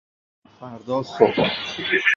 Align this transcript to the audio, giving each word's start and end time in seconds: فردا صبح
فردا 0.59 1.03
صبح 1.03 1.51